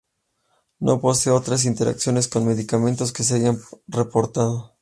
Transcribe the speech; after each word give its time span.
No 0.79 0.99
posee 0.99 1.31
otras 1.31 1.63
interacciones 1.65 2.27
con 2.27 2.47
medicamentos 2.47 3.13
que 3.13 3.21
se 3.21 3.35
hayan 3.35 3.59
reportado. 3.87 4.71